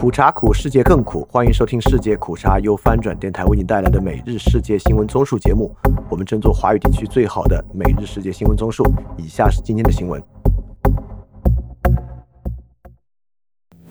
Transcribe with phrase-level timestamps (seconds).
[0.00, 1.28] 苦茶苦，世界更苦。
[1.30, 5.70] 欢迎收听世界苦茶由翻转电台为你带来的每日世界新闻综述节目。
[6.08, 8.82] 我们争做华语地区最好的每日世界新闻综述。
[9.18, 10.18] 以下是今天的新闻。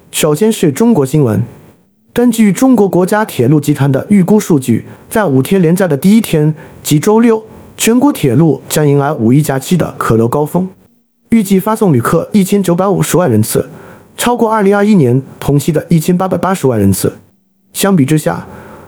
[0.09, 1.43] 首先是中国新闻。
[2.11, 7.43] 根据中国国家铁路集团的预估数据，在五天连假的第一天即周六，
[7.77, 10.69] 全国铁路将迎来五一假期的客流高峰，
[11.29, 13.69] 预计发送旅客一千九百五十万人次。
[14.19, 17.19] 超过二零二一年同期的一千八百八十万人次。
[17.71, 18.45] 相比之下，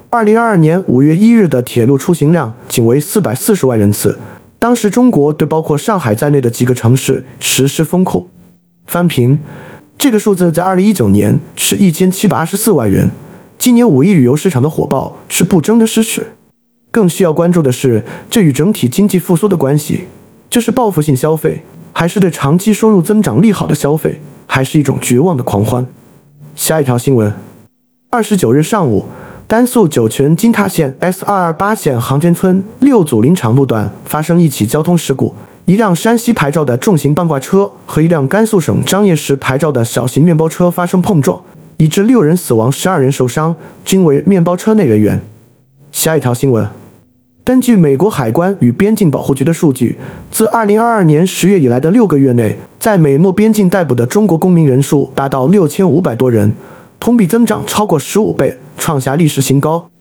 [0.09, 4.20] 二零二二年五月一日的铁路出行量仅为四百四十万人次。
[4.59, 8.27] 当时中国对包括上海在内的几个城市实施封控。
[8.86, 9.39] 翻平，
[9.98, 13.09] 这个数字在二零一九年是一千七百二十四万人。
[13.58, 16.34] 今年五一旅游市场的火爆是不争的事实。
[16.91, 20.08] 更需要关注的是，这与整体经济复苏的关系，
[20.50, 21.63] 这是报复性消费，
[21.94, 24.20] 还是对长期收入增长利好的消费？
[24.54, 25.88] 还是一种绝望的狂欢。
[26.58, 27.32] 下一条新闻：
[28.09, 29.06] 二十九日上午，
[29.48, 41.42] 甘肃酒泉金塔县 S 二二八线杭间村六组林场路段发生一起交通事故，一辆山西牌照的重型半挂车和一辆甘肃省张掖市牌照的小型面包车发生碰撞，
[41.78, 45.22] 已致六人死亡，十二人受伤，均为面包车内人员。
[45.94, 46.68] 下一条新闻。
[47.45, 49.97] 根据美国海关与边境保护局的数据，
[50.30, 56.52] 自2022年10月以来的六个月内，在美墨边境逮捕的中国公民人数达到6500多人，
[57.00, 59.92] 同比增长超过15倍，创下历史新高。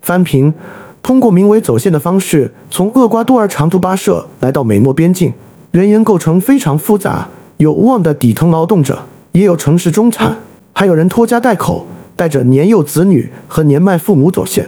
[0.00, 0.54] 翻平，
[1.02, 5.34] 通过名为“走线”的方式，从厄瓜多尔长途跋涉来到美墨边境，
[5.70, 9.02] 人员构成非常复杂，有无望的底层劳动者，
[9.32, 10.38] 也有城市中产，
[10.72, 14.66] 还有人拖家带口，带着年幼子女和年迈父母走线。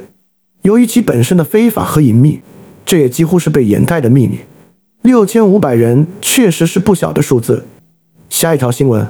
[0.61, 2.43] 由于其本身的非法和隐秘，
[2.85, 4.41] 这也几乎是被掩盖的秘密。
[5.03, 7.67] 六千五百人确实是不小的数字。
[8.31, 9.05] 下一条新闻：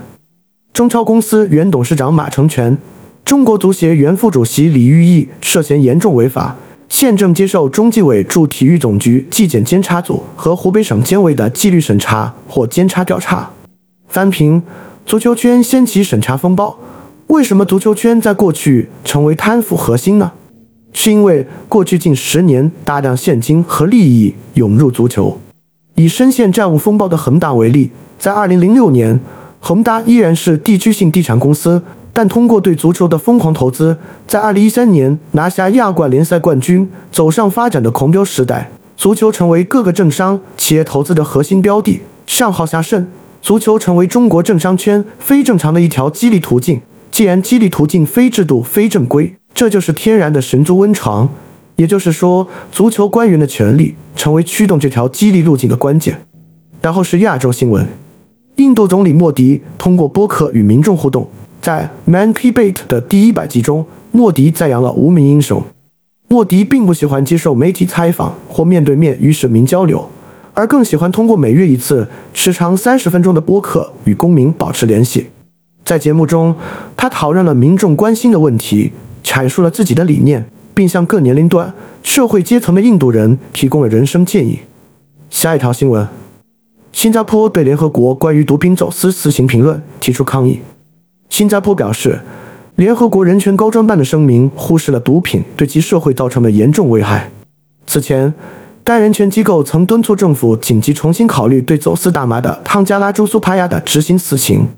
[0.72, 2.78] 中超公司原董事长马成全、
[3.26, 6.56] 中国足协原副主席李玉毅涉嫌严重违法，
[6.88, 13.50] 现正接受中纪委驻体育总局纪检监察组和湖北省监委的纪律审查或监察调查。
[14.08, 14.62] 翻平，
[15.04, 16.78] 足球圈掀起审查风暴，
[17.26, 20.32] 为什么足球圈在过去成为贪腐核心呢？
[20.94, 25.38] 是因为过去近十年大量现金和利益涌入足球。
[25.94, 29.20] 以深陷债务风暴的恒大为例，在2006年，
[29.60, 31.82] 恒大依然是地区性地产公司，
[32.12, 38.70] 但通过对足球的疯狂投资，在2013年拿下亚冠联赛冠军，走上发展的狂飙时代。
[38.96, 43.06] 足球成为各个政商企业投资的核心标的，上好下盛。
[43.40, 46.80] 足球成为中国政商圈非正常的一条激励途径。
[47.10, 49.34] 既然激励途径非制度、非正规。
[49.52, 51.28] 这就是天然的神猪温床，
[51.82, 56.16] 也就是说，足球官员的权利成为驱动这条激励路径的关键。
[56.80, 57.84] 然后是亚洲新闻：
[58.54, 61.28] 印度总理莫迪通过播客与民众互动。
[61.60, 65.60] 在《Man Ki Bate》的第一百集中，莫迪赞扬了无名英雄。
[66.28, 70.08] 莫迪并不喜欢接受媒体采访或面对面与市民交流，
[70.54, 75.26] 而更喜欢通过每月一次、时长三十分钟的播客与公民保持联系。
[75.84, 76.54] 在节目中，
[76.96, 78.92] 他讨论了民众关心的问题。
[79.24, 80.44] 阐述了自己的理念，
[80.74, 81.72] 并向各年龄段、
[82.02, 84.60] 社会阶层的印度人提供了人生建议。
[85.30, 86.06] 下一条新闻：
[86.92, 90.60] 新加坡对联合国关于毒品走私死刑评论提出抗议。
[91.28, 92.20] 新加坡表示，
[92.76, 97.30] 联合国人权高专办的声明忽视了毒品对其社会造成的严重危害。
[97.86, 98.34] 此前，
[98.84, 104.68] 该人权机构曾敦促政府紧急重新考虑对走私大麻的汤加拉朱苏帕亚的执行死刑。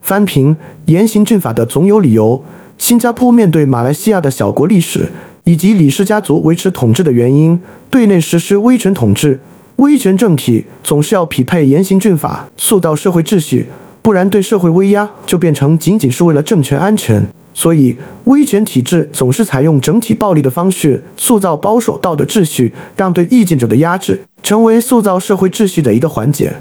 [0.00, 2.44] 翻评严刑峻法的总有理由。
[2.78, 5.10] 新加坡面对马来西亚的小国历史
[5.48, 9.38] 以及李氏家族维持统治的原因，对内实施威权统治。
[9.76, 13.66] 威权政体总是要匹配严刑峻法，塑造社会秩序，
[14.02, 17.24] 不然对社会威压就变成仅仅是为了政权安全。
[17.54, 26.56] 所以，威权体制总是采用整体暴力的方式塑造保守道德秩序，让对意见者的压制成为塑造社会秩序的一个环节。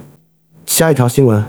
[0.68, 1.44] 下一条新闻。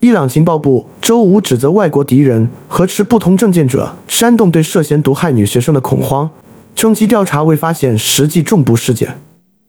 [0.00, 6.28] 伊朗情报部周五指责外国敌人和持不同政见者煽动对涉嫌毒害女学生的恐慌，
[6.74, 9.18] 称其调查未发现实际中毒事件。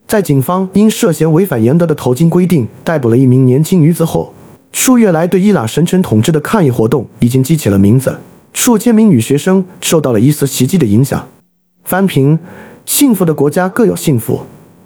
[0.07, 4.34] 在警方因涉嫌违反严格的头巾规定逮捕了一名年轻女子后，
[4.72, 8.19] 数月来对伊朗神权统治的抗议活动已经激起了名字，
[8.54, 11.28] 数千名女学生受到了疑似袭击的影响。
[11.84, 12.38] 翻平：
[12.86, 14.42] 幸福的国家各有幸福，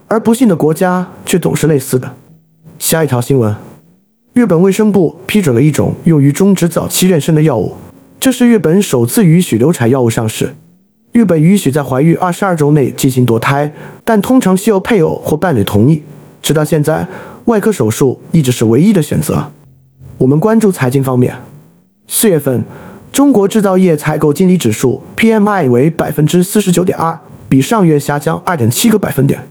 [0.08, 2.16] 而不幸的国家却总是类似的。
[2.78, 3.56] 下一条新闻。
[4.34, 7.74] 日本卫生部批准了一种用于终止早期妊娠的药物，
[8.20, 10.56] 这是日本首次允许流产药物上市。
[11.12, 13.72] 日本允许在怀孕二十二周内进行堕胎，
[14.04, 16.04] 但通常需要配偶或伴侣同意。
[16.42, 17.08] 直到现在，
[17.46, 19.52] 外科手术一直是唯一的选择。
[20.18, 21.36] 我们关注财经方面，
[22.08, 22.64] 四月份。
[23.12, 27.20] 中国制造业采购经理指数 PMI 为百分之四十九点二，
[27.50, 29.42] 比上月下降二点七个百分点。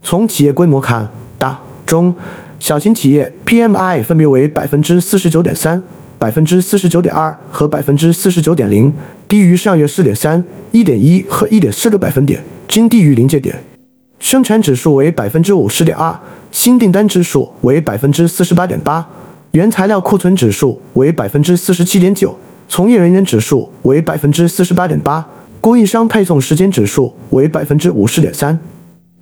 [0.00, 2.14] 从企业规模看，大、中、
[2.60, 5.82] 小型企业 PMI 分别为百分之四十九点三、
[6.18, 8.90] 百分之四十九点二和百分之四十九点零，
[9.30, 10.42] 低于上月四点三、
[10.72, 13.62] 一点一和一点四个百分点，均低于临界点。
[14.18, 16.18] 生产指数为百分之五十点二，
[16.50, 19.08] 新订单指数为百分之四十八点八，
[19.52, 22.36] 原材料库存指数为百分之四十七点九。
[22.68, 25.24] 从业人员指数为百分之四十八点八，
[25.60, 28.58] 供应商配送时间指数为百分之五十点三。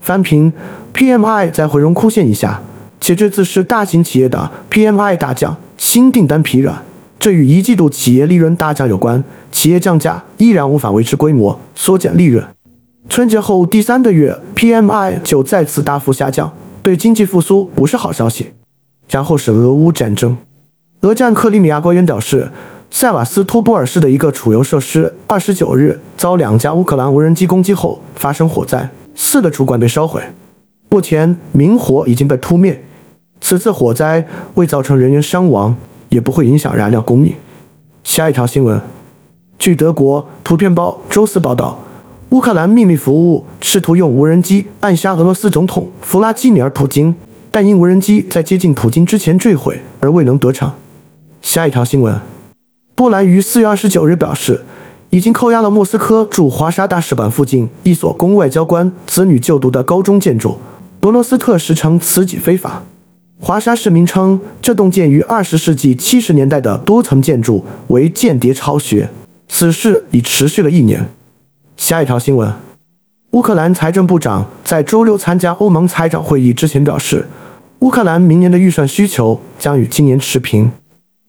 [0.01, 0.51] 翻平
[0.95, 2.63] PMI 在回荣枯线以下，
[2.99, 6.83] 且这次是大型企业的 PMI 大降，新订单疲软，
[7.19, 9.23] 这与一季度企业利润大降有关。
[9.51, 12.45] 企业降价依然无法维持规模，缩减利润。
[13.09, 18.53] 春节后第三个月 PMI 就再次大幅下降，对经济复苏不是好消息。
[19.09, 20.37] 然后是俄乌战争，
[21.01, 22.51] 俄战克里米亚官员表示。
[22.91, 30.23] 塞瓦斯托波尔市的一个储油设施，二十九日遭两架乌克兰无人机攻击后发生火灾，四个主管被烧毁。
[30.89, 32.83] 目前明火已经被扑灭。
[33.43, 35.77] 此次火灾未造成人员伤亡，
[36.09, 37.35] 也不会影响燃料供应。
[38.05, 38.81] 下一条新闻，
[39.59, 41.79] 据德国图片报周四报道，
[42.31, 47.15] 乌克兰秘密服务试图用无人机暗杀俄罗斯总统弗拉基米尔·普京，
[47.51, 50.73] 但因无人机在接近普京之前坠毁而未能得逞。
[51.43, 52.19] 下一条新闻。
[52.95, 54.65] 波兰于四月二十九日表示，
[55.11, 60.59] 已经扣押了莫斯科驻华沙大使馆附近一所供外交官子女就读的高中建筑。
[61.03, 62.83] 俄罗斯特使称此举非法。
[63.41, 69.09] 华沙市民称，这栋建于二十世纪七十年代的多层建筑为间谍巢穴。
[69.49, 71.09] 此事已持续了一年。
[71.77, 72.53] 下一条新闻：
[73.31, 77.27] 乌克兰财政部长在周六参加欧盟财长会议之前表示，
[77.79, 80.73] 乌克兰明年的预算需求将与今年持平。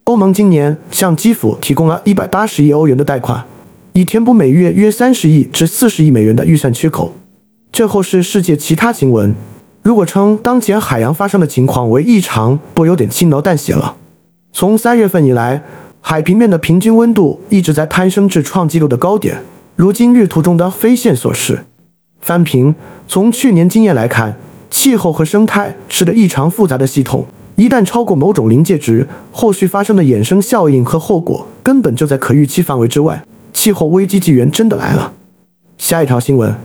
[0.05, 3.45] 欧盟今年向基辅提供了一百八十亿欧元的贷款，
[3.93, 7.13] 以填补每月约三十亿至四十亿美元的预算缺口。
[7.71, 9.35] 最后是世界其他新闻。
[9.81, 13.95] 如果称当前海洋发生的情况为异常，不有点轻描淡写了。
[14.51, 15.63] 从三月份以来，
[16.01, 19.41] 海平面的平均温度一直在攀升至创纪录的高点，
[19.75, 21.65] 如今日图中的非线所示。
[22.19, 22.75] 翻平，
[23.07, 24.37] 从去年经验来看，
[24.69, 27.25] 气候和生态是个异常复杂的系统。
[27.55, 33.23] 一旦超过某种临界值，后续发生的衍生效应和后果根本就在可预期范围之外。
[33.51, 35.13] 气候危机纪元真的来了。
[35.77, 36.55] 下一条新闻：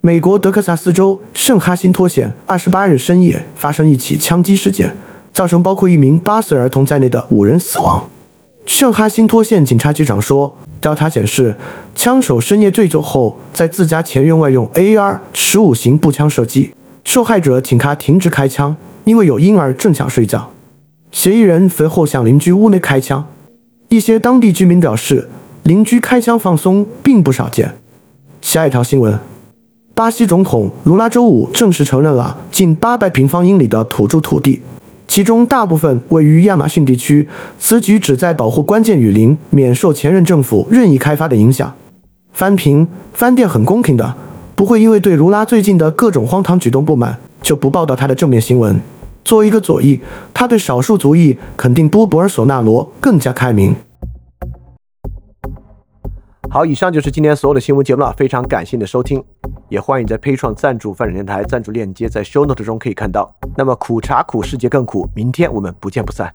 [0.00, 4.94] 美国德克萨斯州圣哈辛托县二十八日深夜发生一起枪击事件，
[5.32, 8.08] 造成包括一名八岁儿童在内的五人死亡。
[8.64, 11.56] 圣哈辛托县警察局长说，调查显示，
[11.96, 16.72] 枪手深夜醉酒后在自家前院外用 AR 十五型步枪射击
[17.02, 18.76] 受害者，请他停止开枪。
[19.04, 20.50] 因为有婴儿正想睡觉，
[21.10, 23.26] 嫌疑人随后向邻居屋内开枪。
[23.88, 25.28] 一些当地居民表示，
[25.64, 27.74] 邻居开枪放松并不少见。
[28.42, 29.18] 下一条新闻：
[29.98, 34.62] 巴西总统卢拉周五正式承认了近八百平方英里的土著土地，
[35.08, 37.28] 其中大部分位于亚马逊地区。
[37.58, 41.74] 此举旨在保护关键雨林免受前任政府任意开发的影响。
[42.30, 44.14] 翻评：翻店很公平的，
[44.54, 48.80] 不会因为对卢拉最近的各种荒唐举动不满就不报道他的正面新闻。
[49.24, 49.98] 作为一个左翼，
[50.32, 53.74] 他对少数族裔肯定多博尔索纳罗更加开明。
[56.48, 59.20] 好，以上就是今天所有的新闻节目了，非常感谢你的收听，
[59.68, 63.34] 也欢迎在 p a 创赞助泛展电台赞助链接在 Show Note 中可以看到。
[63.56, 66.32] 那么苦茶苦，世界更苦，明天我们不见不散。